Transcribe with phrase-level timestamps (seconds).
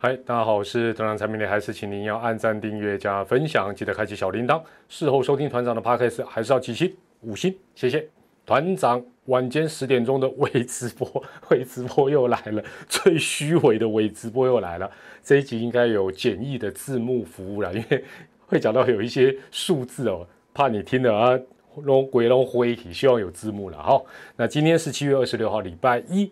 [0.00, 4.62] 嗨，大家好，我是团长产品的，还是请您要按赞、订阅、加分享，记得开启小铃铛。
[4.88, 8.08] 事后收听团长的 podcast，还是要集齐五星，谢谢
[8.46, 9.04] 团长。
[9.24, 14.88] 晚间十点钟的微直播，微直播又来了， 最虚伪的微直播又来了。
[15.20, 18.04] 这一集应该有简易的字幕服务了，因为
[18.46, 20.24] 会讲到有一些数字哦，
[20.54, 21.36] 怕你听了啊，
[21.82, 24.00] 弄鬼弄灰体，希望有字幕了哈。
[24.36, 26.30] 那今天是七月二十六号，礼拜一。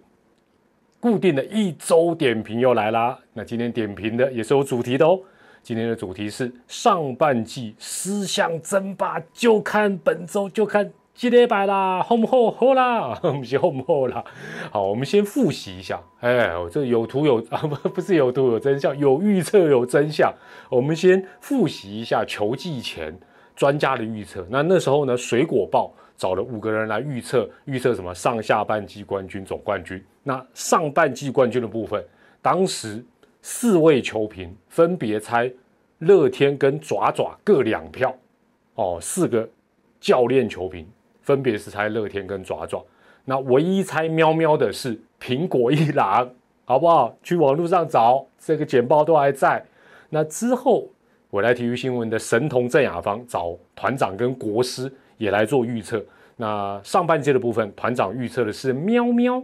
[0.99, 5.21] 固定的一周点评又来啦，那今天点评的也是有主题的哦。
[5.63, 12.51] 今天的主题是上半季思想争霸，就看本周就看几礼拜啦，好不好？
[12.51, 14.25] 好啦， 我们先好不好啦？
[14.71, 16.01] 好，我们先复习一下。
[16.21, 20.33] 哎，这有图有啊，不 不是有图有真相，有预测有真相。
[20.71, 23.19] 我们先复习一下球季前
[23.55, 24.47] 专家的预测。
[24.51, 25.93] 那那时候呢，水果报。
[26.17, 30.03] 找了五个人来预测，预测什么上下半季冠军、总冠军。
[30.23, 32.03] 那上半季冠军的部分，
[32.41, 33.05] 当时
[33.43, 35.53] 四位球评分别猜
[35.99, 38.17] 乐天跟爪爪各两票，
[38.75, 39.49] 哦，四个
[40.01, 40.87] 教练球评
[41.23, 42.85] 分别是猜乐天跟爪爪。
[43.25, 46.29] 那唯一猜喵喵的是苹果一郎，
[46.65, 47.17] 好不好？
[47.23, 49.65] 去网络上找这个简报都还在。
[50.09, 50.89] 那之后，
[51.31, 54.91] 我来体育新闻的神童郑雅芳找团长跟国师。
[55.19, 56.05] 也来做预测。
[56.37, 59.43] 那上半季的部分，团长预测的是喵喵，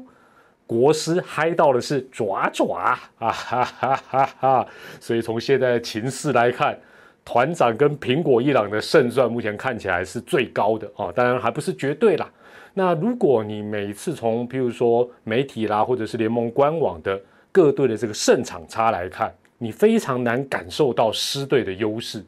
[0.66, 4.66] 国师嗨到的是爪爪啊哈哈哈哈！
[5.00, 6.78] 所以从现在的情势来看，
[7.24, 12.30] 团长跟苹果伊朗的胜算目前看起来是最高的啊，当然还不是绝对啦。
[12.74, 22.24] 那如果你每次从譬如说媒体啦，或者是联盟官网的各队的这个胜场差来看，你非常难感受到狮队的优势。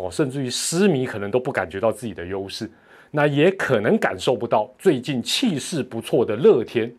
[0.00, 2.70] 哦，甚至于失迷可能都不感觉到自己的优势，
[3.10, 6.90] 那也可能感受不到最近气势不错的乐天。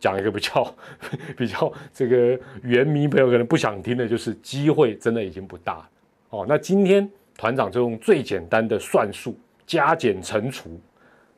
[0.00, 0.76] 讲一个比较
[1.36, 5.88] 比较这个原迷朋友可能不想听的，就是机会真的已经不大
[6.30, 6.46] 哦。
[6.48, 10.80] 那今天团长就用最简单的算术加减乘除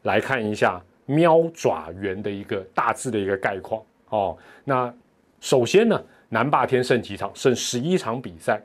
[0.02, 4.36] 来看一下喵爪猿的一个大致的一个概况哦。
[4.64, 4.92] 那
[5.40, 7.30] 首先呢，南霸天胜几场？
[7.34, 8.62] 胜十一场比赛，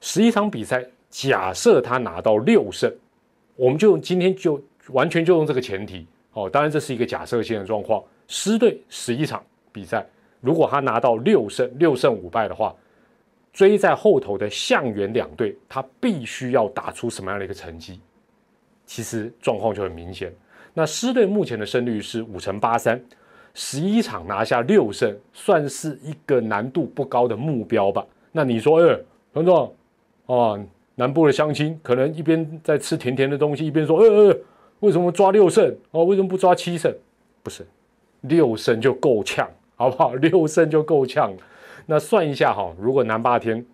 [0.00, 0.84] 十一场比赛。
[1.18, 2.94] 假设他拿到六胜，
[3.54, 6.50] 我们就用今天就完全就用这个前提哦。
[6.50, 8.04] 当然这是一个假设性的状况。
[8.28, 10.06] 狮队十一场比赛，
[10.42, 12.74] 如果他拿到六胜，六胜五败的话，
[13.50, 17.98] 追在后头的象元两队，他必须要打出什么样的一个成绩？
[18.84, 20.30] 其实状况就很明显。
[20.74, 23.02] 那狮队目前的胜率是五成八三，
[23.54, 28.06] 十一场拿下六胜，算是一个难度不高的目标吧？
[28.32, 28.98] 那你说，哎，
[29.32, 29.72] 团长，
[30.26, 30.62] 哦。
[30.98, 34.38] 南部的乡亲可能一边在吃甜甜的东西，一边说：“呃呃，
[34.80, 36.04] 为什么抓六胜哦？
[36.04, 36.90] 为什么不抓七胜？
[37.42, 37.66] 不是
[38.22, 39.46] 六胜就够呛，
[39.76, 40.14] 好不好？
[40.20, 41.30] 六胜就够呛。
[41.84, 43.64] 那算一下哈，如果南霸天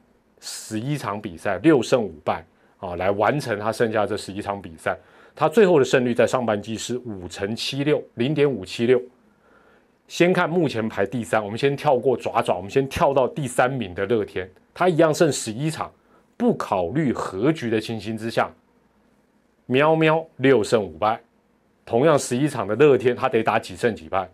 [0.40, 2.44] 十一场比赛六胜五败
[2.78, 4.98] 啊，来完成他剩下这十一场比赛，
[5.34, 9.00] 他最后的胜率在上半季是五乘七六，零点五七六。
[10.08, 15.88] 先看目前排第三，我们先跳过爪爪，我们先跳到第三名的乐天，他一样剩十一场。”
[16.42, 18.50] 不考虑和局的情形之下，
[19.66, 21.20] 喵喵六胜五败，
[21.86, 24.28] 同样十一场的乐天，他得打几胜几败？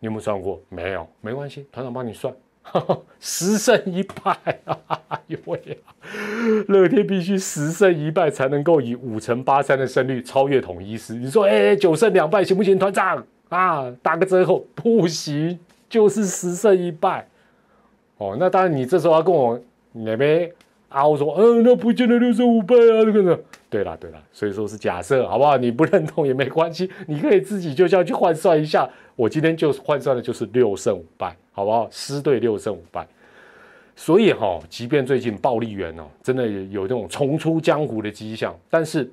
[0.00, 0.60] 你有没有算过？
[0.68, 2.30] 没有，没关系，团长帮你算，
[3.20, 4.78] 十胜一败啊！
[5.08, 5.96] 哎呦喂啊！
[6.68, 11.14] 乐天必须十胜一败才能够以五成八三的胜率超越统一师。
[11.14, 12.78] 你说，哎，九胜两败行不行？
[12.78, 15.58] 团长啊，打个折扣，不行，
[15.88, 17.26] 就是十胜一败。
[18.18, 19.58] 哦，那当然，你这时候要跟我
[19.92, 20.52] 那边。
[20.88, 23.38] 啊，我说，嗯，那不见得六胜五败啊，这个呢？
[23.68, 25.56] 对了，对了，所以说是假设，好不好？
[25.58, 28.88] 你不认同也没关系， 你可以自己就这样去换算一下。
[29.14, 31.86] 我今天就换算的就是六胜五败，好不好？
[31.90, 33.06] 师队六胜五败，
[33.96, 39.10] 所以哈，即便最近暴力员哦，真的有这种重出江湖的迹象，但是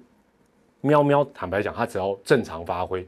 [0.79, 3.05] 喵喵，坦白讲，他只要正常发挥，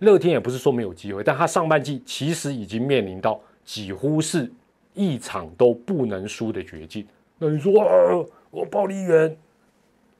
[0.00, 4.50] 乐天也不是说没有机会，但他上半季其实已经面临到几乎是
[4.94, 7.06] 一场都不能输的绝境。
[7.38, 9.36] 那你说啊，我暴力员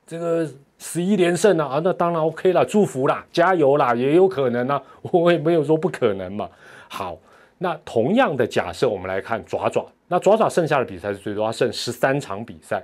[0.05, 4.81] 这个十一连胜啊，啊，那当然 OK 了，祝福啦，加油啦，也有可能啊，
[5.11, 6.49] 我也没有说不可能嘛。
[6.87, 7.17] 好，
[7.57, 12.83] 那同样的假设，我们来看爪爪，那爪爪剩下的比赛是最多，他剩十三场比赛，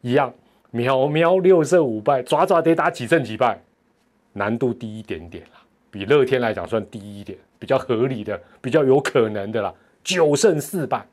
[0.00, 0.32] 一样，
[0.70, 3.60] 喵喵六胜五败，爪爪得打几胜几败，
[4.32, 5.60] 难度低一点点啦，
[5.90, 9.72] 比乐天来讲算低一点，比较合理的，比较有可能的啦，
[10.02, 11.06] 九胜四败，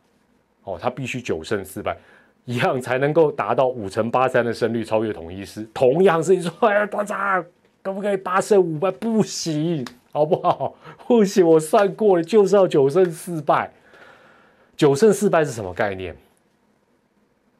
[0.64, 1.98] 哦，他必须九胜四败。
[2.46, 5.66] 一样才能够达到五成八三的胜率，超越统一师。
[5.74, 7.46] 同样是你说，哎呀，团长
[7.82, 8.92] 可不可以八胜五败？
[8.92, 10.76] 不行，好不好？
[11.08, 13.72] 不行，我算过了，就是要九胜四败。
[14.76, 16.14] 九胜四败是什么概念？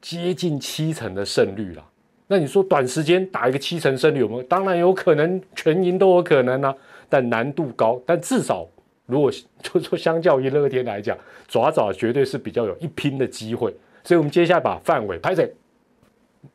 [0.02, 1.86] 接近七成的胜率了。
[2.28, 4.44] 那你说短时间打一个七成胜率有没有？
[4.44, 6.76] 当然有可能，全赢都有可能啊。
[7.08, 8.68] 但难度高，但至少
[9.06, 11.18] 如果就说相较于乐天来讲，
[11.48, 13.74] 爪爪绝对是比较有一拼的机会。
[14.04, 15.50] 所以，我们接下来把范围拍成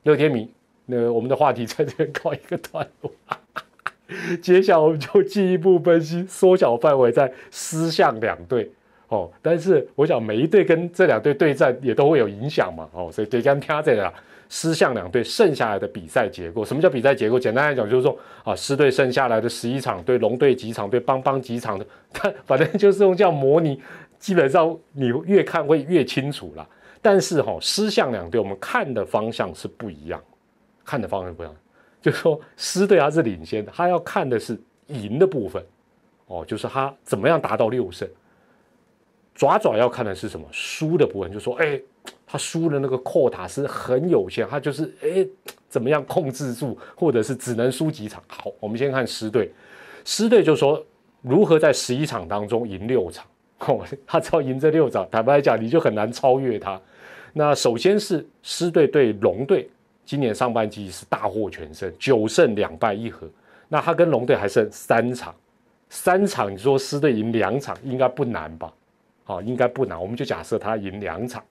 [0.03, 0.51] 乐天迷。
[0.87, 3.13] 那我们的话题在这边告一个段落。
[4.41, 8.71] 接下来我们就进一步分析，缩小范围在狮象两队
[9.09, 9.31] 哦。
[9.43, 13.11] 但是我想每一队跟这两队对战也都会有影响嘛哦。
[13.13, 14.13] 所以得先听这个
[14.49, 16.65] 狮象两队剩下来的比赛结构。
[16.65, 17.39] 什么叫比赛结构？
[17.39, 23.81] 简单来讲就是说啊，狮队剩下来的十一场对龙队几场对邦邦几场的，看反正就是用这样模拟，
[24.19, 26.69] 基本上你越看会越清楚了。
[27.01, 30.23] 但是哈，狮象两队我们看的方向是不一样，
[30.85, 31.55] 看的方向不一样。
[32.01, 35.63] 就是说，狮队他是领先的，他要看的是赢的部分，
[36.27, 38.09] 哦，就是他怎么样达到六胜。
[39.35, 40.47] 爪爪要看的是什么？
[40.51, 41.81] 输的部分，就说，哎，
[42.31, 45.27] 他输的那个扩塔是很有限，他就是哎，
[45.67, 48.23] 怎么样控制住，或者是只能输几场。
[48.29, 49.51] 好，我们先看狮队，
[50.05, 50.85] 狮队就说
[51.23, 53.25] 如何在十一场当中赢六场。
[53.61, 56.79] 哦，他只要赢这六场，坦白讲，你就很难超越他。
[57.33, 59.69] 那首先是狮队对龙队。
[60.05, 63.29] 今年上半季是大获全胜，九胜两败一和。
[63.69, 65.35] 那他跟龙队还剩三场，
[65.91, 68.73] 三场你说狮队赢两场应该不难吧？
[69.25, 70.01] 好，应该不难。
[70.01, 71.45] 我们就假设他赢两场，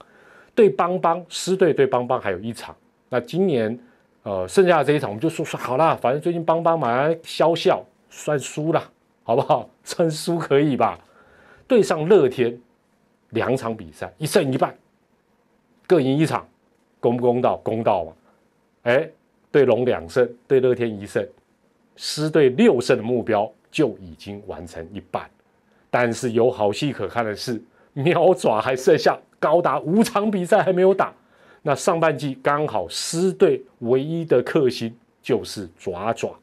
[0.58, 2.76] 对邦邦狮队对邦邦还有一场。
[3.10, 3.78] 那今年
[4.24, 8.92] 呃剩下的这一场，我们就说说好了，反正最近邦邦马上消笑，算输了，
[9.24, 9.70] 好不好？
[9.86, 11.00] 算输可以吧？
[11.68, 12.60] 对上乐天
[13.30, 14.76] 两场比赛，一胜一败，
[15.86, 16.48] 各赢一场，
[17.00, 17.58] 公不公道？
[17.58, 18.14] 公道嘛。
[18.82, 19.08] 哎，
[19.52, 21.24] 对龙两胜，对乐天一胜，
[21.96, 25.30] 狮队六胜的目标就已经完成一半。
[25.92, 27.62] 但是有好戏可看的是，
[28.02, 31.14] 喵爪还剩下高达五场比赛还没有打。
[31.62, 36.34] 那上半季刚好狮队唯一的克星就是爪爪，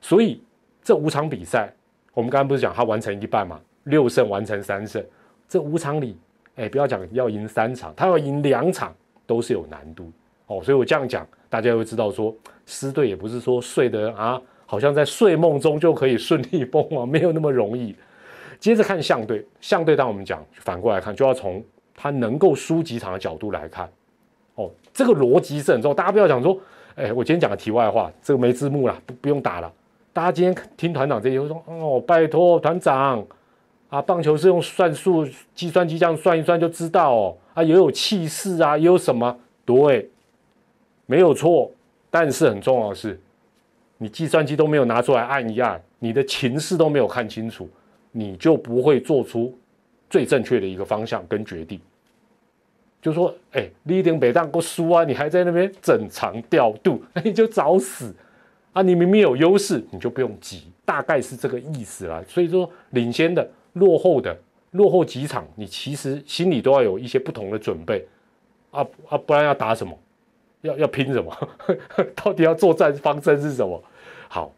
[0.00, 0.40] 所以
[0.82, 1.72] 这五场比赛，
[2.14, 3.60] 我们刚刚不是讲他完成一半嘛？
[3.84, 5.04] 六胜完成三胜，
[5.48, 6.16] 这五场里，
[6.56, 8.94] 哎，不要讲要赢三场，他要赢两场
[9.26, 10.12] 都是有难度
[10.46, 10.62] 哦。
[10.62, 11.26] 所以我这样讲。
[11.50, 17.96] 大家会知道说，狮队也不是说睡得啊，好像在睡梦中就可以顺利封王，没有那么容易。
[18.58, 21.62] 接着看象队，象队当我们讲反过来看，就要从
[21.94, 23.88] 他能够输几场的角度来看。
[24.54, 25.94] 哦，这个逻辑是很重要。
[25.94, 26.58] 大家不要讲说，
[26.96, 29.72] 哎，我今天讲个题外话，这个没字幕了，不不用打了。
[30.12, 33.24] 大家今天听团长这些会说，哦，拜托团长
[33.88, 40.10] 啊，棒球是用算术计算机这样算一算就知道哦，啊，也有气势啊，也有什么对。
[41.06, 41.70] 没有错，
[42.10, 43.18] 但是很重要的是，
[43.96, 47.66] 你计算机都没有拿出来按一按，你的情势都没有看清楚，
[48.12, 49.56] 你就不会做出
[50.10, 51.80] 最正确的一个方向跟决定。
[53.00, 58.12] 就说，哎，你顶北当过输啊，你还在那边整场调度，那你就找死
[58.72, 58.82] 啊！
[58.82, 62.20] 你明明有优势，你就不用急，大概是这个意思啦。
[62.26, 64.36] 所以说，领先的、落后的、
[64.72, 68.04] 落后几场，你其实心里都要有一些不同的准备
[68.72, 69.96] 啊啊，不然要打什么？
[70.62, 71.32] 要要拼什么？
[72.16, 73.80] 到底要作战方针是什么？
[74.28, 74.52] 好，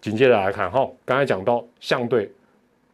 [0.00, 2.30] 紧接着来看哈，刚才讲到相对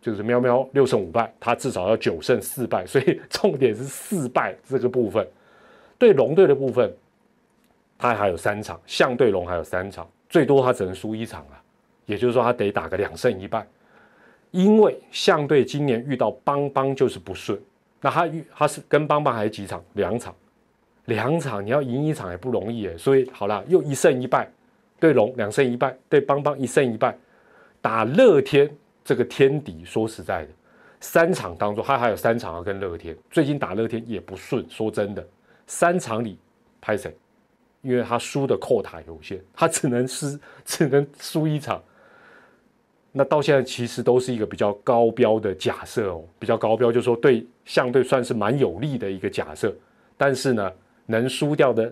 [0.09, 5.27] 就是喵喵六胜五败，他至少要九胜四败，所以 重点是四败这个部分。
[5.99, 6.91] 对龙队的部分，
[7.99, 11.61] 他还有三场，相对龙还有三场，最多他只能输一场了，
[12.07, 13.67] 也就是说他得打个两胜一败。
[14.51, 17.61] 因为相对今年遇到邦邦就是不顺，
[18.01, 19.85] 那他遇他是跟邦邦还有几场？
[19.93, 20.35] 两场。
[21.05, 24.47] 两场你要赢一场也不容易诶，所以好了，又一胜一败，
[25.01, 27.17] 对龙两胜一败，对邦邦一胜一败，
[27.81, 28.71] 打乐天
[29.09, 30.49] 这个天敌，说实在的，
[31.01, 35.27] 三场当中他还有三场要跟乐天，最近打乐天也不顺，说真的，
[35.67, 36.39] 三场里
[36.79, 37.17] 拍谁？
[37.81, 41.83] 因为他输的扣塔有限，他只能失， 只能输一场。
[43.11, 49.75] 那到现在其实都是一个比较高标的假设哦，比较高标，就是说对相对算是蛮有利的一个假设，
[50.19, 50.71] 但是呢。
[51.11, 51.91] 能输掉的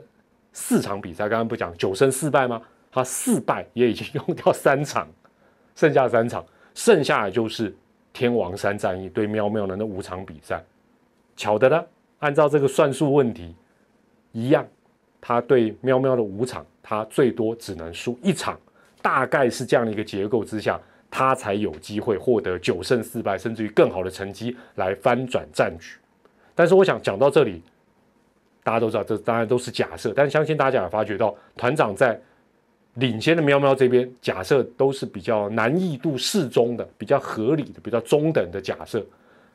[0.53, 2.61] 四场比赛，刚刚不讲九胜四败吗？
[2.93, 5.09] 他四败也已经用掉三场，
[5.75, 6.45] 剩下三场，
[6.76, 7.75] 剩下的就是
[8.12, 10.62] 天王山战役对喵喵的那五场比赛。
[11.35, 11.85] 巧的呢，
[12.21, 13.52] 按照这个算术问题，
[14.30, 14.64] 一样，
[15.21, 18.56] 他对喵喵的五场，他最多只能输一场，
[19.02, 20.78] 大概是这样的一个结构之下，
[21.11, 25.97] 他才有机会获得九胜四败，甚至于更好的成绩来翻转战局。
[26.54, 27.61] 但是我想讲到这里。
[28.62, 32.21] 大家都知道，这当然都是假设，但相信大家也发觉到，团长在
[32.97, 39.05] 领先的喵喵这边，假设都是比较难易度适中的、比较合理的、比较中等的假设。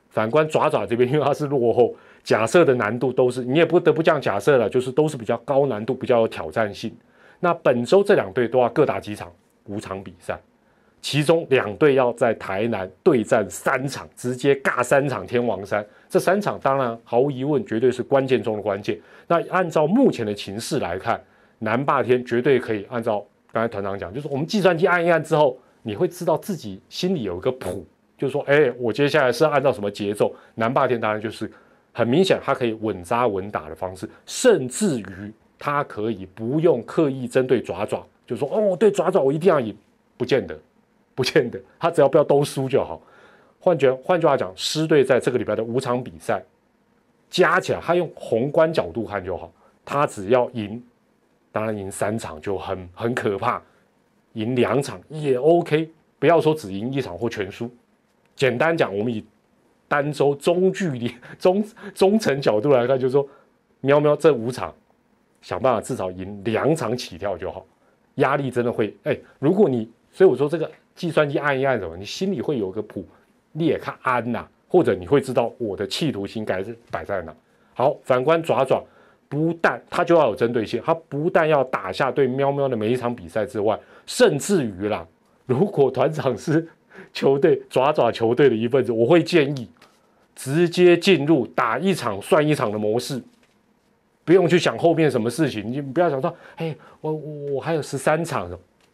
[0.09, 6.93] 反观爪爪这边，因为它是落后，假设的难度都是你也不得不这样假设了，就是都是比较高难度、比较有挑战性。
[7.39, 9.31] 那本周这两队都要各打几场
[9.65, 10.37] 五场比赛，
[11.01, 15.83] 其中两队要在台南对战三场，直接尬三场天王山。
[16.09, 18.99] 这三场当然毫无疑问绝对是关键中的关键。
[19.27, 21.19] 那按照目前的情势来看，
[21.59, 27.85] 南霸天绝对可以按照刚才团长讲，就是我们计算机按一按之后，你会知道自己心里有一个谱，
[28.17, 30.33] 就是说，哎，我接下来是按照什么节奏？
[30.55, 31.51] 南霸天当然就是
[31.91, 35.33] 很明显，它可以稳扎稳打的方式，甚至于。
[35.63, 39.77] 他可以不用刻意针对爪爪，就说哦，对爪爪我一定要赢，
[40.17, 40.57] 不见得，
[41.13, 42.99] 不见得，他只要不要都输就好。
[43.59, 46.43] 换句换句话讲，狮队在这个礼拜的五场比赛
[47.29, 49.51] 加起来，他用宏观角度看就好，
[49.85, 50.83] 他只要赢，
[51.51, 53.61] 当然赢三场就很很可怕，
[54.33, 55.89] 赢两场也 OK，
[56.19, 57.69] 不要说只赢一场或全输。
[58.35, 59.23] 简单讲，我们以
[59.87, 63.27] 单周中距离、 中中程角度来看，就是说，
[63.81, 64.73] 喵喵这五场。
[65.41, 67.65] 想办法至少赢两场起跳就好，
[68.17, 73.03] 压力真的会哎，如果你所以我说这个计算机按一按什么，你心里会有个谱，
[73.51, 77.35] 你也看安呐，或者你会知道我的企图心该是摆在哪。
[77.73, 78.83] 好，反观爪爪，
[79.31, 85.07] 不但他就要有针对性，他不但要打下对喵喵的每一场比赛之外，甚至于啦，
[85.45, 86.67] 如果团长是
[87.13, 89.69] 球队爪爪球队的一份子，我会建议
[90.35, 93.23] 直接进入打一场算一场的模式。
[94.25, 98.51] 不用去想后面什么事情，你不要想说，哎，我我我还有十三场，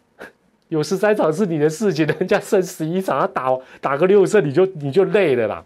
[0.70, 5.66] 有十三场是你的事情，人家剩十一场，他打打个六胜你就你就累了啦，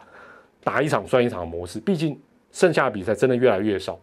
[0.63, 2.17] 打一场算一场模式，毕竟
[2.53, 3.99] 剩下比赛真的越来越少。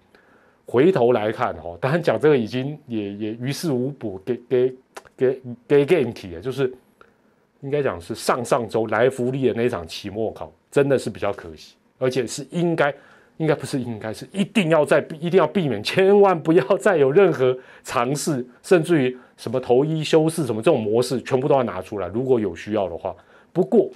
[0.69, 4.75] 回头来看哈，当然讲这个已经也也于事无补，给给
[5.17, 6.71] 给给 game 题了，就是
[7.63, 12.95] 应该讲是上上周来福利的那场期末考，真的是比较可惜，而且是应该。
[13.39, 22.09] 应该不是，应该是一定要在一定要避免，千万不要再有任何尝试，甚至于什么投一修饰什么这种模式，全部都要拿出来。
[22.09, 23.15] 如果有需要的话，
[23.53, 23.89] 不过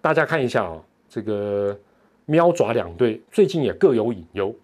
[0.00, 1.78] 大家看一下啊，这个
[2.24, 4.54] 喵爪两队最近也各有隐忧，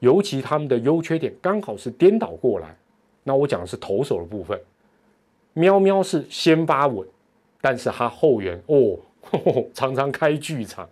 [0.00, 2.76] 尤其他们的优缺点刚好是颠倒过来。
[3.24, 4.58] 那我讲的是投手的部分，
[5.52, 7.06] 喵喵是先发稳，
[7.60, 8.96] 但是他后援哦，
[9.74, 10.88] 常常开剧场。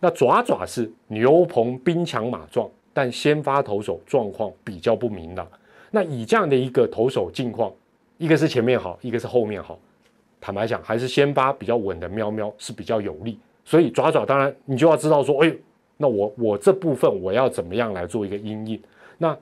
[0.00, 5.46] 那爪爪是牛棚兵强马壮，但先发投手状况比较不明朗。
[5.90, 7.72] 那以这样的一个投手境况，
[8.18, 9.78] 一个是前面好，一个是后面好。
[10.40, 13.38] 坦白讲，还是先发比较稳的喵喵是比较有利。
[13.64, 15.54] 所以爪爪当然你就要知道说，哎呦，
[15.96, 18.80] 那我我这部分我要怎么样来做一个应应？
[19.18, 19.36] 那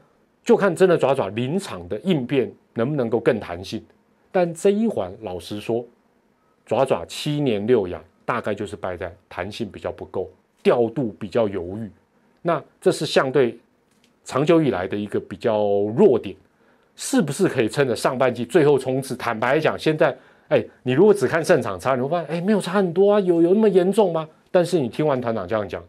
[0.44, 3.85] 就看真的爪爪临场的应变能不能够更弹性。
[4.30, 5.85] 但这一环老实说，
[6.66, 10.30] 爪爪七年六养大概就是败在弹性比较不够。
[10.62, 11.90] 调度比较犹豫，
[12.40, 13.59] 那这是相对
[14.23, 15.59] 长久以来的一个比较
[15.97, 16.37] 弱点，
[16.94, 19.16] 是不是可以趁着上半季最后冲刺？
[19.16, 20.16] 坦白讲，现在
[20.47, 24.28] 哎，你如果只看胜场差，你会发现哎，没有差很多啊，有有那么严重吗？
[24.52, 25.82] 但是你听完团长这样讲，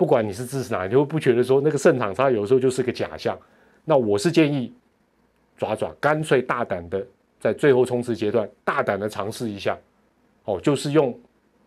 [0.00, 3.38] 不管你是支持哪，你会不觉得说那个胜场差有时候就是个假象？
[3.84, 4.72] 那我是建议
[5.58, 7.06] 爪爪干脆大胆的
[7.38, 9.76] 在最后冲刺阶段大胆的尝试一下，
[10.44, 11.14] 哦，就是用。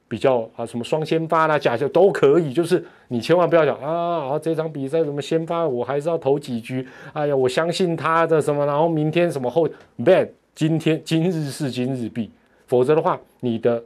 [0.10, 6.88] 比较啊，什么双先发啦，假设都可以，就是你千万不要讲啊，啊这场比赛什么先发，我还是要投几局。
[7.14, 9.68] 哎呀，我相信他的什么，然后明天什么后
[10.00, 12.30] ，bad，今天今日事今日毕，
[12.68, 13.84] 否则的话，你的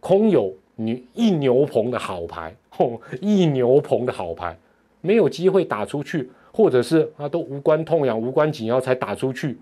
[0.00, 4.56] 空有你一牛棚的好牌，吼，一牛棚的好牌，
[5.00, 9.58] 没有机会打出去，或者是啊都无关痛痒无关紧要才打出去，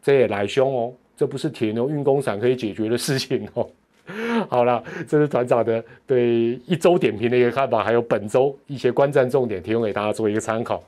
[0.00, 3.68] 这也来凶哦，这不是铁牛运功伞可以解决的事情哦。
[4.48, 10.80] 好了，这是团长的对一周点评的一个看法，还有本周一些观战重点提供给大家做一个参考。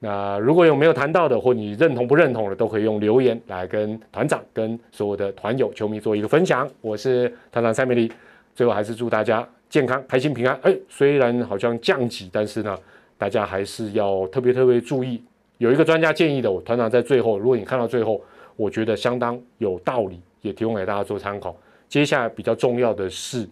[0.00, 6.68] 那如果有没有谈到的，或你认同不认同的，都可以用留言来跟团长、跟所有的团友、球迷做一个分享。
[6.80, 8.12] 我是团长蔡美丽，
[8.58, 10.58] 最后还是祝大家健康、开心、平安。
[10.62, 12.76] 哎，虽然好像降级，但是呢，
[13.16, 15.22] 大家还是要特别特别注意。
[15.58, 18.20] 有一个专家建议的，我团长在最后，如果你看到最后，
[18.56, 21.56] 我觉得相当有道理，也提供给大家做参考。
[21.88, 23.48] 接下来比较重要的是，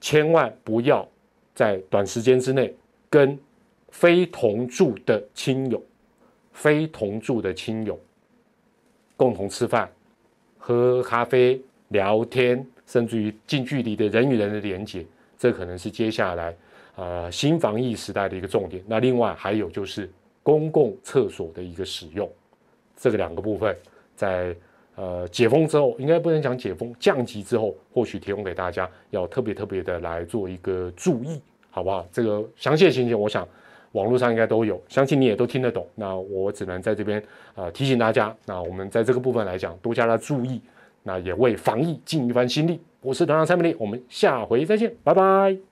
[0.00, 1.04] 千万不要
[1.52, 2.72] 在短时间之内
[3.08, 3.36] 跟
[3.88, 5.82] 非同住的亲友、
[6.52, 7.98] 非同住的亲友
[9.16, 9.90] 共同吃饭、
[10.58, 15.06] 喝咖啡、聊天，甚至于近距离的人与人的连接，
[15.38, 16.54] 这可能是接下来
[16.96, 18.82] 呃新防疫时代的一个重点。
[18.86, 20.10] 那另外还有就是
[20.42, 22.28] 公共厕所的一个使用，
[22.96, 23.76] 这个两个部分
[24.16, 24.54] 在。
[24.96, 32.06] 呃解封之后，应该不能讲解封，降级之后，或许提供给大家要特别特别的来做一个注意，好不好？
[32.12, 33.48] 这个详细的情形，我想
[33.92, 35.88] 网络上应该都有，相信你也都听得懂。
[35.94, 37.22] 那我只能在这边
[37.54, 40.60] 呃提醒大家，那我们在这个部分来讲，多加了注意，
[41.02, 42.80] 那也为防疫尽一番心力。
[43.00, 45.69] 我是团长蔡明丽，我们下回再见，拜拜。